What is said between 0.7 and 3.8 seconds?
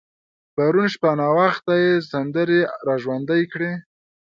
شپه ناوخته يې سندرې را ژوندۍ کړې.